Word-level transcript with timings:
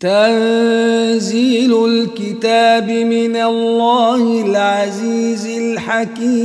تنزيل 0.00 1.84
الكتاب 1.84 2.90
من 2.90 3.36
الله 3.36 4.46
العزيز 4.46 5.46
الحكيم 5.46 6.36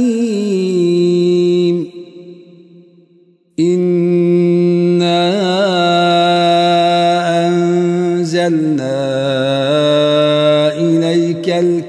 إنا 3.59 4.11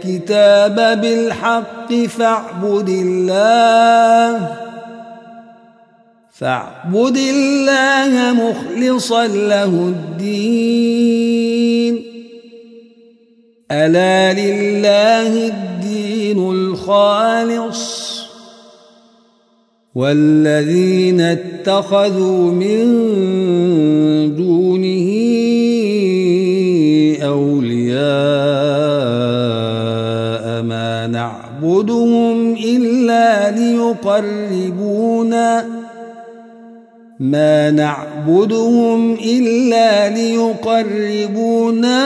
الكتاب 0.05 1.01
بالحق 1.01 1.95
فاعبد 1.95 2.89
الله. 2.89 4.57
فاعبد 6.33 7.17
الله 7.17 8.33
مخلصا 8.33 9.27
له 9.27 9.93
الدين. 9.95 11.23
ألا 13.71 14.33
لله 14.33 15.47
الدين 15.47 16.51
الخالص. 16.51 18.13
والذين 19.95 21.21
اتخذوا 21.21 22.53
من 22.53 22.85
دونه 24.37 25.22
نعبدهم 31.83 32.55
إلا 32.55 33.51
ليقربونا 33.51 35.05
ما 37.21 37.71
نعبدهم 37.71 39.13
إلا 39.13 40.09
ليقربونا 40.09 42.01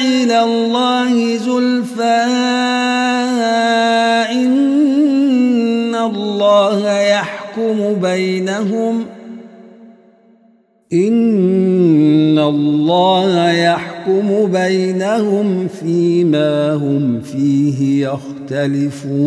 إلى 0.00 0.42
الله 0.42 1.36
زلفى 1.36 2.24
إن 4.32 5.94
الله 5.94 7.00
يحكم 7.00 7.94
بينهم 8.02 9.04
إن 10.92 12.38
الله 12.38 13.50
يحكم 13.50 13.95
بينهم 14.52 15.68
فيما 15.68 16.74
هم 16.74 17.20
فيه 17.20 18.08
يختلفون. 18.08 19.26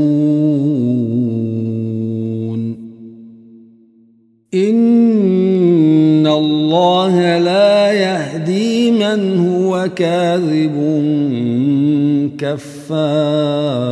إن 4.53 6.27
الله 6.27 7.38
لا 7.38 7.91
يهدي 7.91 8.91
من 8.91 9.39
هو 9.39 9.89
كاذب 9.95 10.75
كفار. 12.38 13.89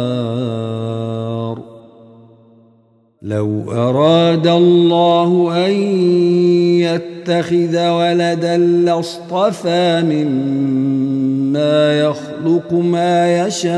لو 3.22 3.72
أراد 3.72 4.48
الله 4.48 5.54
أن 5.54 7.17
يتخذ 7.28 7.88
ولدا 7.88 8.58
لاصطفى 8.58 10.02
مما 10.02 12.00
يخلق 12.00 12.74
ما 12.74 13.48
يشاء 13.48 13.70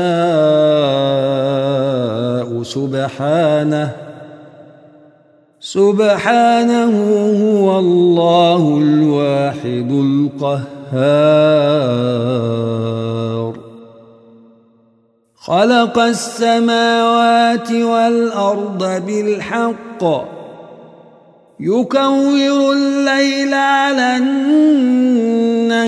سبحانه. 2.62 3.92
سبحانه 5.60 6.92
هو 7.44 7.78
الله 7.78 8.78
الواحد 8.82 9.90
القهار. 9.90 10.70
خلق 15.36 15.98
السماوات 15.98 17.72
والأرض 17.72 19.02
بالحق. 19.06 20.39
يكور 21.62 22.72
الليل 22.72 23.54
على 23.54 24.16
النهار 24.16 25.82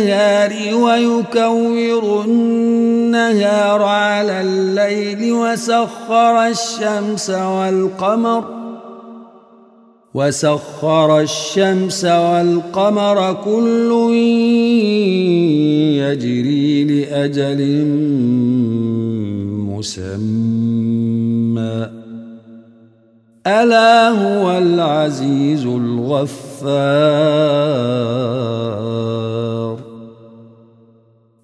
ويكور 0.75 2.25
النهار 2.25 3.83
على 3.83 4.41
الليل 4.41 5.33
وسخر 5.33 6.47
الشمس 6.47 7.31
والقمر 7.31 8.45
وسخر 10.15 11.21
الشمس 11.21 12.05
والقمر 12.05 13.33
كل 13.45 14.13
يجري 15.97 16.85
لأجل 16.85 17.85
مسمى 19.69 20.83
ألا 23.47 24.09
هو 24.09 24.59
العزيز 24.59 25.67
الغفار. 25.67 26.33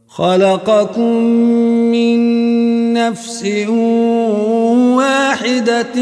خلقكم 0.09 1.15
من 1.93 2.19
نفس 2.93 3.45
واحدة 4.97 5.97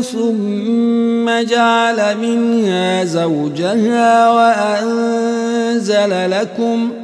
ثم 0.00 1.30
جعل 1.50 2.18
منها 2.18 3.04
زوجها 3.04 4.30
وأنزل 4.30 6.30
لكم 6.30 7.03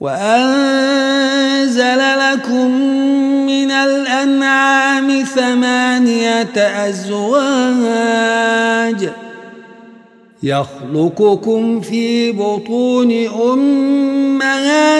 وأنزل 0.00 1.98
لكم 1.98 2.70
من 3.46 3.70
الأنعام 3.70 5.24
ثمانية 5.24 6.56
أزواج 6.88 8.04
يخلقكم 10.42 11.80
في 11.80 12.32
بطون 12.32 13.26
أمهاتكم 14.32 14.94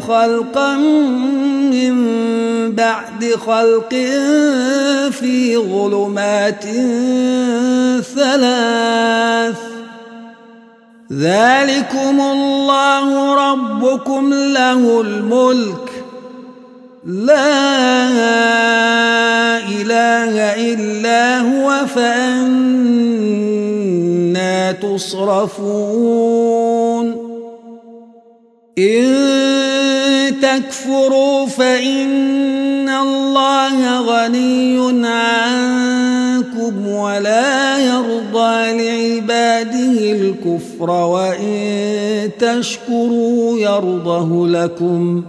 خلقا 0.00 0.76
من 1.72 1.94
بعد 2.72 3.24
خلق 3.46 3.94
في 5.10 5.56
ظلمات 5.56 6.64
ثلاث 8.14 9.69
ذلكم 11.12 12.20
الله 12.20 13.34
ربكم 13.34 14.34
له 14.34 15.00
الملك. 15.00 16.04
لا 17.06 17.58
إله 19.58 20.34
إلا 20.72 21.40
هو 21.40 21.86
فأنا 21.86 22.32
تصرفون. 24.72 26.10
إن 28.78 30.40
تكفروا 30.42 31.46
فإن 31.46 32.88
الله 32.88 34.00
غني 34.00 35.06
عنكم 35.06 35.99
الكفر 40.46 40.90
وإن 40.90 42.30
تشكروا 42.38 43.58
يرضه 43.58 44.48
لكم 44.48 45.22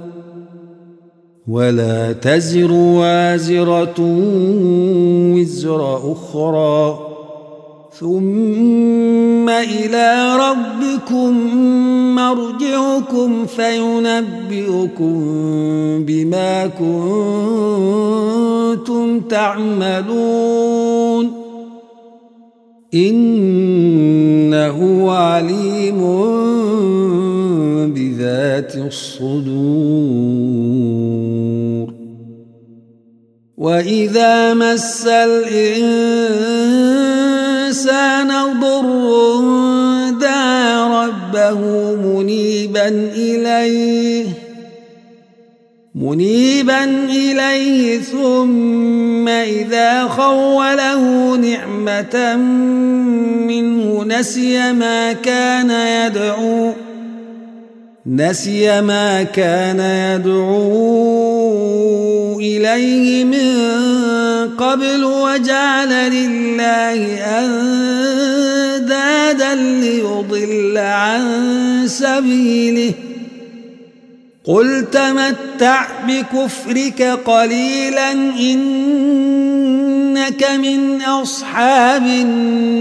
ولا 1.47 2.13
تزر 2.13 2.71
وازرة 2.71 3.95
وزر 5.35 6.11
أخرى 6.11 6.99
ثم 7.99 9.49
إلى 9.49 10.35
ربكم 10.35 11.55
مرجعكم 12.15 13.45
فينبئكم 13.45 15.13
بما 16.05 16.67
كنتم 16.67 17.59
تعملون 19.19 20.80
إنه 22.93 24.77
عليم 25.11 26.01
بذات 27.93 28.75
الصدور. 28.75 30.41
وإذا 33.61 34.53
مس 34.53 35.07
الإنسان 35.07 35.51
ضر 38.59 38.99
دعا 40.19 41.05
ربه 41.05 41.59
منيبا 41.95 42.87
إليه 43.15 44.25
منيبا 45.95 46.83
إليه 47.05 47.99
ثم 47.99 49.27
إذا 49.27 50.07
خوله 50.07 51.20
نعمة 51.61 52.35
منه 53.47 54.03
نسي 54.03 54.73
ما 54.73 55.13
كان 55.13 55.71
يدعو 55.71 56.73
نسي 58.05 58.81
ما 58.81 59.23
كان 59.23 59.79
يدعو 59.79 61.49
إليه 62.39 63.23
من 63.23 63.69
قبل 64.57 65.03
وجعل 65.03 65.89
لله 65.89 67.19
أندادا 68.59 69.55
ليضل 69.55 70.77
عن 70.77 71.21
سبيله. 71.85 72.93
قل 74.45 74.87
تمتع 74.91 75.85
بكفرك 76.07 77.01
قليلا 77.01 78.11
إنك 78.11 78.61
من 80.51 81.01
أصحاب 81.01 82.03
النار 82.03 82.71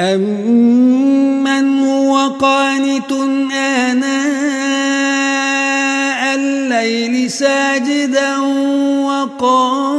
أمن 0.00 1.78
هو 1.78 2.28
قانت 2.28 3.12
آناء 3.52 4.38
الليل 6.34 7.30
ساجدا 7.30 8.38
وقائما 9.02 9.98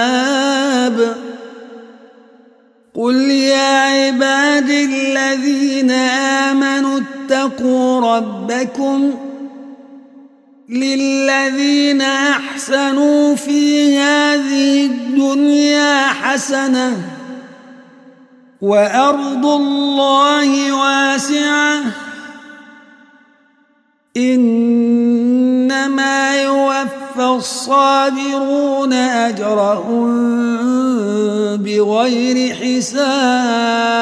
اتقوا 7.61 8.17
ربكم 8.17 9.11
للذين 10.69 12.01
أحسنوا 12.01 13.35
في 13.35 13.97
هذه 13.97 14.85
الدنيا 14.85 16.07
حسنة 16.07 16.97
وأرض 18.61 19.45
الله 19.45 20.73
واسعة. 20.73 21.81
إنما 24.17 25.21
يوفى 26.41 27.25
الصابرون 27.37 28.93
أجرهم 28.93 30.07
بغير 31.57 32.55
حساب. 32.55 34.01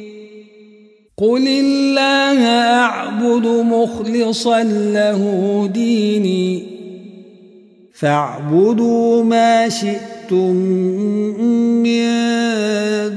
قل 1.21 1.47
الله 1.47 2.45
أعبد 2.81 3.45
مخلصا 3.45 4.63
له 4.63 5.21
ديني 5.73 6.67
فاعبدوا 7.93 9.23
ما 9.23 9.69
شئتم 9.69 10.55
من 11.85 12.09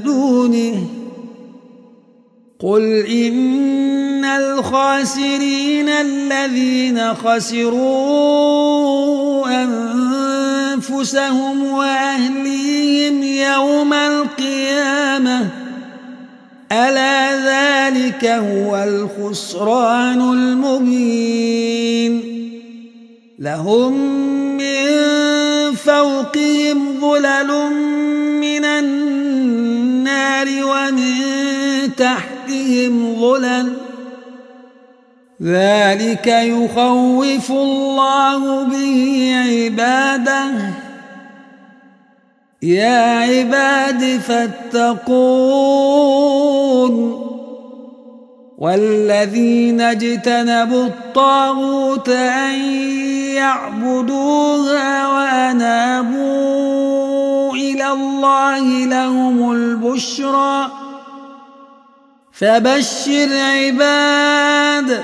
دونه 0.03 0.87
قل 2.59 3.05
إن 3.05 4.25
الخاسرين 4.25 5.89
الذين 5.89 7.13
خسروا 7.13 7.85
أنفسهم 10.73 11.63
وأهليهم 11.63 13.23
يوم 13.23 13.93
القيامة 13.93 15.64
ألا 16.75 17.35
ذلك 17.35 18.25
هو 18.25 18.77
الخسران 18.77 20.21
المبين. 20.21 22.21
لهم 23.39 23.93
من 24.57 24.85
فوقهم 25.75 26.99
ظلل 27.01 27.71
من 28.39 28.65
النار 28.65 30.47
ومن 30.47 31.15
تحتهم 31.97 33.15
ظلل. 33.21 33.73
ذلك 35.43 36.27
يخوف 36.27 37.51
الله 37.51 38.63
به 38.63 39.31
عباده. 39.47 40.84
يا 42.65 43.19
عباد 43.19 44.19
فاتقون 44.19 45.75
والذين 48.57 49.81
اجتنبوا 49.81 50.85
الطاغوت 50.85 52.09
أن 52.09 52.59
يعبدوها 53.35 55.07
وأنابوا 55.07 56.15
إلى 57.53 57.91
الله 57.91 58.85
لهم 58.85 59.51
البشرى 59.51 60.71
فبشر 62.31 63.29
عباد 63.33 65.03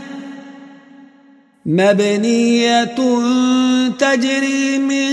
مبنية 1.65 2.95
تجري 3.99 4.77
من 4.77 5.11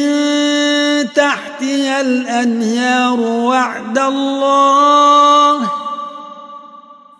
تحتها 1.14 2.00
الأنهار 2.00 3.20
وعد 3.20 3.98
الله 3.98 5.70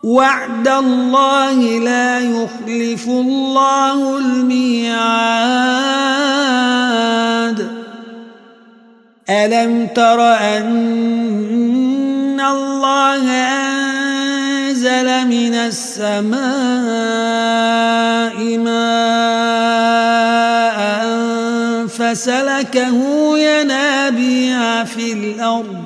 وعد 0.03 0.69
الله 0.69 1.79
لا 1.79 2.21
يخلف 2.21 3.07
الله 3.09 4.19
الميعاد. 4.19 5.19
ألم 9.31 9.87
تر 9.95 10.21
أن 10.35 10.69
الله 12.41 13.25
أنزل 14.89 15.29
من 15.29 15.55
السماء 15.55 16.39
ماء 18.59 19.89
فسلكه 21.87 22.99
ينابيع 23.39 24.85
في 24.85 25.13
الأرض 25.13 25.77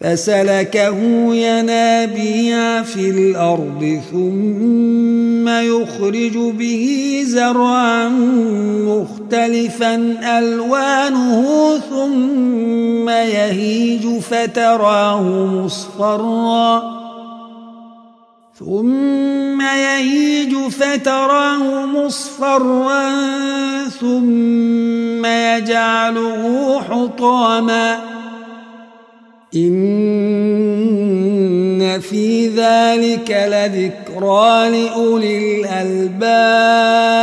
فسلكه 0.00 0.98
ينابيع 1.34 2.82
في 2.82 3.10
الأرض 3.10 4.00
ثم 4.12 5.48
يخرج 5.48 6.36
به 6.36 7.22
زرعا 7.26 8.08
مختلفا 8.88 9.94
ألوانه 10.38 11.44
ثم 11.90 13.08
يهيج 13.08 14.18
فتراه 14.18 15.22
مصفرا 15.44 17.01
ثم 18.58 19.60
يهيج 19.60 20.56
فتراه 20.70 21.86
مصفرا 21.86 23.10
ثم 24.00 25.26
يجعله 25.26 26.80
حطاما. 26.80 27.98
إن 29.54 30.42
في 32.00 32.48
ذلك 32.48 33.30
لذكرى 33.30 34.70
لأولي 34.70 35.60
الألباب. 35.60 37.22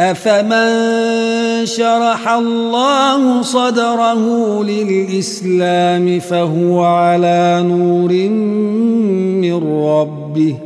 أفمن 0.00 1.53
شرح 1.64 2.28
الله 2.28 3.42
صدره 3.42 4.64
للإسلام 4.64 6.20
فهو 6.20 6.84
على 6.84 7.64
نور 7.68 8.12
من 9.40 9.54
ربه. 9.84 10.56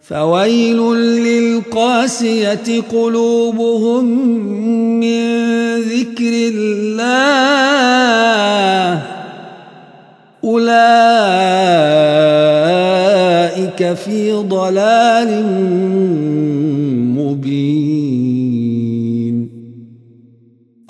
فويل 0.00 0.78
للقاسية 0.96 2.82
قلوبهم 2.92 4.04
من 5.00 5.42
ذكر 5.80 6.32
الله. 6.54 7.02
أولئك 10.44 10.72
في 13.92 14.32
ضلال 14.32 15.28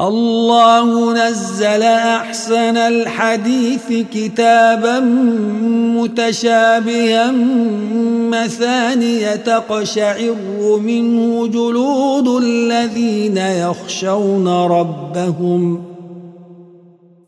الله 0.02 1.12
نزل 1.12 1.82
أحسن 1.82 2.76
الحديث 2.76 4.06
كتابا 4.14 5.00
متشابها 5.96 7.32
مثانية 8.30 9.36
تقشعر 9.36 10.36
منه 10.82 11.46
جلود 11.46 12.28
الذين 12.28 13.36
يخشون 13.36 14.48
ربهم 14.48 15.91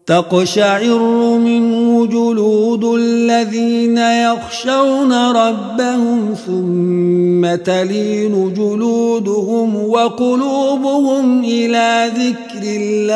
تقشعر 0.06 0.98
منه 1.38 2.06
جلود 2.06 2.84
الذين 2.84 3.98
يخشون 3.98 5.12
ربهم 5.12 6.34
ثم 6.46 7.54
تلين 7.54 8.54
جلودهم 8.54 9.76
وقلوبهم 9.76 11.44
إلى 11.44 12.12
ذكر 12.16 12.62
الله. 12.80 13.14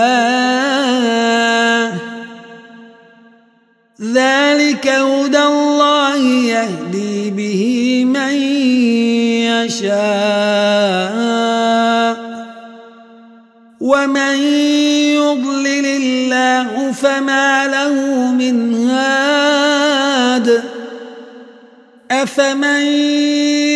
ذلك 4.02 4.88
هدى 4.88 5.42
الله 5.42 6.16
يهدي 6.46 7.30
به 7.30 8.04
من 8.04 8.32
يشاء. 9.44 10.98
ومن 13.80 14.38
الله 16.62 16.92
فما 16.92 17.66
له 17.66 17.92
من 18.32 18.88
هاد. 18.88 20.62
أفمن 22.10 22.82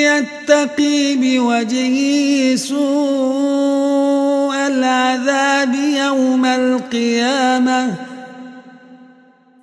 يتقي 0.03 1.17
بوجهه 1.17 2.57
سوء 2.57 4.55
العذاب 4.55 5.75
يوم 5.75 6.47
القيامة؟ 6.47 7.95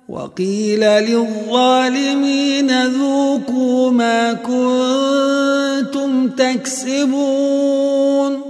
وقيل 0.08 0.80
للظالمين 0.80 2.86
ذوقوا 2.86 3.90
ما 3.90 4.32
كنتم 4.32 6.28
تكسبون. 6.28 8.49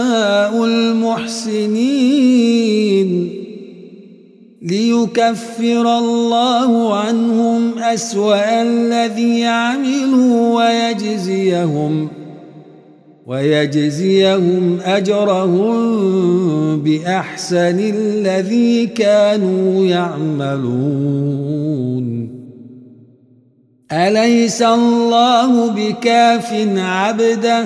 المحسنين 0.53 2.31
ليكفر 4.61 5.97
الله 5.97 6.95
عنهم 6.95 7.79
أسوأ 7.79 8.61
الذي 8.61 9.45
عملوا 9.45 10.55
ويجزيهم 10.55 12.07
ويجزيهم 13.25 14.79
أجرهم 14.85 15.71
بأحسن 16.81 17.79
الذي 17.79 18.87
كانوا 18.87 19.85
يعملون 19.85 21.51
أليس 23.91 24.61
الله 24.61 25.71
بكاف 25.71 26.53
عبده 26.77 27.65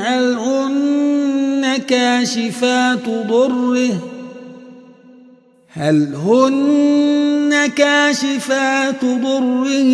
كاشفات 1.91 3.09
ضره. 3.27 3.89
هل 5.73 6.15
هن 6.15 7.67
كاشفات 7.75 9.05
ضره 9.05 9.91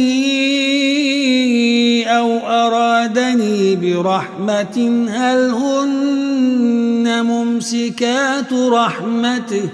أو 2.06 2.38
أرادني 2.38 3.76
برحمة؟ 3.76 5.08
هل 5.10 5.50
هن 5.50 7.26
ممسكات 7.26 8.54
رحمته؟ 8.54 9.70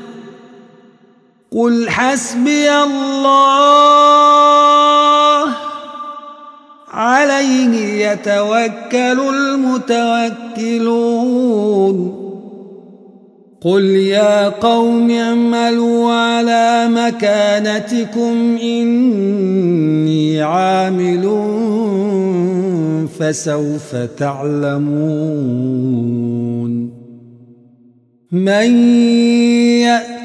قل 1.52 1.90
حسبي 1.90 2.72
الله. 2.72 4.14
عليه 6.94 8.08
يتوكل 8.12 9.20
المتوكلون. 10.60 12.20
قل 13.62 13.84
يا 13.84 14.50
قوم 14.50 15.12
اعملوا 15.12 16.12
على 16.12 16.88
مكانتكم 16.90 18.58
إني 18.64 20.42
عامل 20.42 21.24
فسوف 23.20 23.96
تعلمون. 23.96 25.34
من 28.32 28.74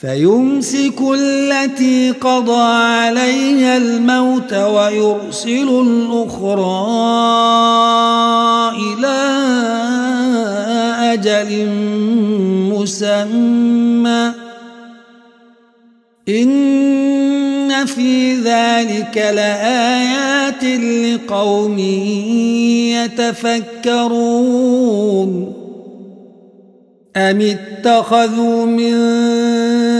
فيمسك 0.00 1.00
التي 1.14 2.10
قضى 2.10 2.62
عليها 2.62 3.76
الموت 3.76 4.52
ويرسل 4.54 5.68
الأخرى 5.68 6.86
إلى 8.78 9.18
أجل 11.12 11.68
مسمى. 12.74 14.32
إن 16.28 17.86
في 17.86 18.34
ذلك 18.34 19.16
لآيات 19.16 20.64
لقوم 20.64 21.78
يتفكرون. 23.88 24.68
أم 27.16 27.40
اتخذوا 27.40 28.66
من 28.66 28.94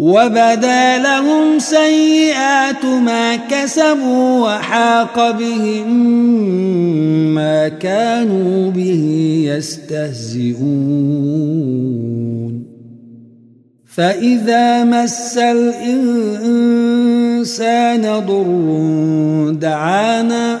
وبدا 0.00 0.98
لهم 0.98 1.58
سيئات 1.58 2.84
ما 2.84 3.36
كسبوا 3.36 4.48
وحاق 4.48 5.30
بهم 5.30 5.88
ما 7.34 7.68
كانوا 7.68 8.70
به 8.70 9.04
يستهزئون. 9.44 10.60
فإذا 13.84 14.84
مس 14.84 15.38
الإنسان 15.38 16.72
ضر 18.02 19.50
دعانا 19.60 20.60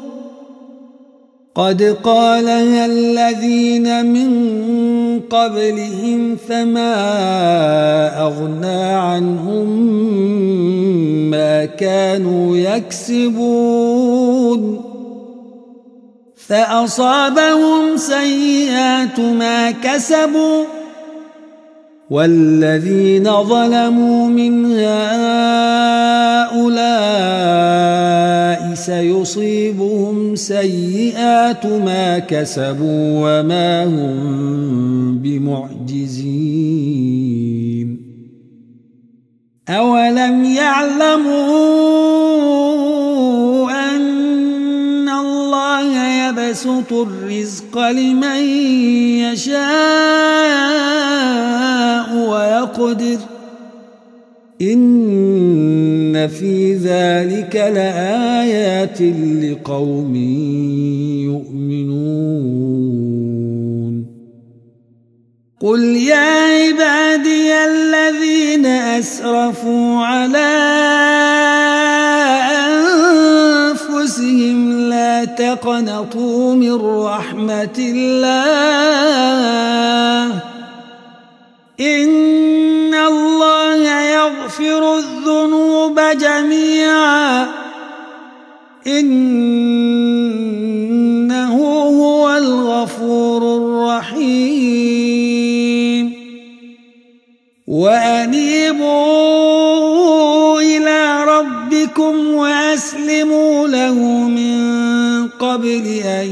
قد 1.61 1.97
قالها 2.03 2.85
الذين 2.85 4.05
من 4.05 4.31
قبلهم 5.19 6.35
فما 6.49 6.95
أغنى 8.21 8.83
عنهم 8.83 9.69
ما 11.29 11.65
كانوا 11.65 12.57
يكسبون 12.57 13.81
فأصابهم 16.47 17.97
سيئات 17.97 19.19
ما 19.19 19.71
كسبوا 19.71 20.65
والذين 22.09 23.43
ظلموا 23.43 24.27
من 24.27 24.65
هؤلاء 24.65 25.91
سيصيبهم 28.73 30.35
سيئات 30.35 31.65
ما 31.65 32.19
كسبوا 32.19 33.39
وما 33.39 33.85
هم 33.85 35.17
بمعجزين. 35.17 36.51
أولم 39.69 40.43
يعلموا 40.43 41.31
أن 43.95 45.09
الله 45.09 46.07
يبسط 46.07 46.93
الرزق 46.93 47.77
لمن 47.77 48.41
يشاء 49.31 49.61
ويقدر. 52.15 53.17
إن 54.61 55.90
في 56.27 56.73
ذلك 56.73 57.55
لآيات 57.55 59.01
لقوم 59.41 60.15
يؤمنون 61.25 62.91
قل 65.61 65.79
يا 65.79 66.15
عبادي 66.15 67.53
الذين 67.53 68.65
أسرفوا 68.65 70.05
على 70.05 70.51
أنفسهم 73.71 74.89
لا 74.89 75.25
تقنطوا 75.25 76.55
من 76.55 76.75
رحمة 76.85 77.77
الله 77.79 78.71
إن 81.79 82.93
الله 82.93 84.01
يغفر 84.01 84.97
الذنوب 84.97 85.99
جميعا. 85.99 87.47
إنه 88.87 89.21
هو 91.83 92.37
الغفور 92.37 93.57
الرحيم. 93.57 95.11
وأنيبوا 97.67 98.91
إلى 100.61 101.23
ربكم 101.23 102.33
وأسلموا 102.33 103.67
له 103.67 103.93
من 104.27 104.61
قبل 105.27 106.01
أن 106.05 106.31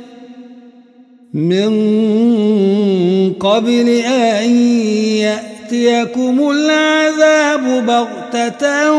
من 1.33 1.73
قبل 3.33 3.89
أن 3.89 4.49
يأتيكم 5.23 6.49
العذاب 6.49 7.85
بغتة 7.85 8.91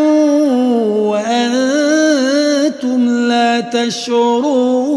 وأنتم 1.13 3.09
لا 3.29 3.61
تشعرون 3.61 4.93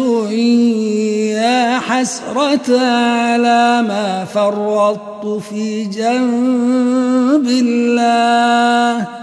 يا 1.31 1.79
حسرة 1.79 2.79
على 2.79 3.81
ما 3.88 4.25
فرطت 4.25 5.41
في 5.49 5.83
جنب 5.83 7.47
الله 7.47 9.22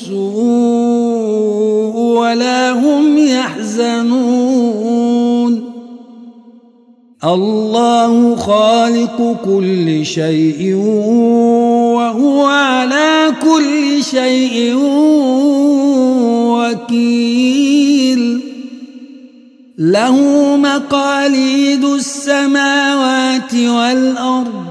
السوء 0.11 1.95
ولا 1.95 2.71
هم 2.71 3.17
يحزنون. 3.17 4.71
الله 7.23 8.35
خالق 8.35 9.37
كل 9.45 10.05
شيء 10.05 10.75
وهو 11.95 12.45
على 12.45 13.33
كل 13.41 14.03
شيء 14.03 14.75
وكيل. 16.51 18.41
له 19.77 20.17
مقاليد 20.57 21.83
السماوات 21.83 23.53
والأرض 23.53 24.70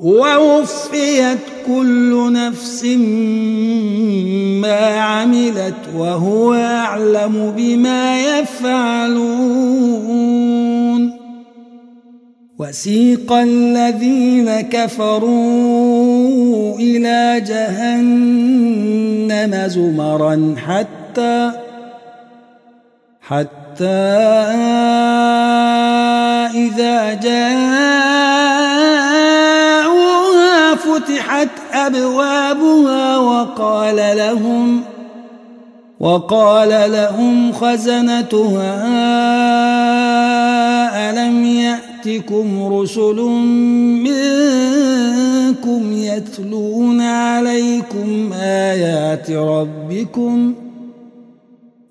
ووفيت 0.00 1.38
كل 1.66 2.32
نفس 2.32 2.84
ما 4.64 5.00
عملت 5.00 5.74
وهو 5.96 6.54
أعلم 6.54 7.54
بما 7.56 8.22
يفعلون. 8.22 9.80
وسيق 12.58 13.32
الذين 13.32 14.60
كفروا 14.60 15.30
إلى 16.78 17.42
جهنم 17.46 18.72
زمرا 19.66 20.54
حتى 20.66 21.50
حتى 23.20 23.84
إذا 26.54 27.14
جاءوها 27.14 28.59
أبوابها 31.94 33.18
وقال 33.18 33.96
لهم 33.96 34.82
وقال 36.00 36.92
لهم 36.92 37.52
خزنتها 37.52 38.70
ألم 41.10 41.44
يأتكم 41.44 42.72
رسل 42.72 43.16
منكم 44.06 45.92
يتلون 45.92 47.00
عليكم 47.00 48.32
آيات 48.32 49.30
ربكم 49.30 50.54
ۖ 50.66 50.69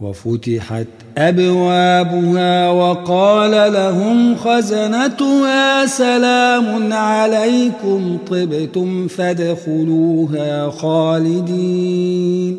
وفتحت 0.00 0.86
أبوابها 1.18 2.70
وقال 2.70 3.72
لهم 3.72 4.36
خزنتها 4.36 5.86
سلام 5.86 6.92
عليكم 6.92 8.18
طبتم 8.30 9.08
فادخلوها 9.08 10.70
خالدين. 10.70 12.58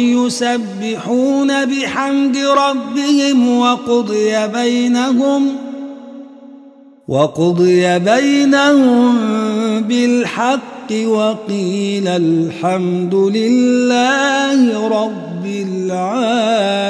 يسبحون 0.00 1.64
بحمد 1.64 2.36
ربهم 2.36 3.58
وقضي 3.58 4.46
بينهم 4.46 5.56
وقضي 7.08 7.98
بينهم 7.98 9.14
بالحق 9.80 10.92
وقيل 11.06 12.08
الحمد 12.08 13.14
لله 13.14 14.88
رب 14.88 15.46
العالمين 15.46 16.80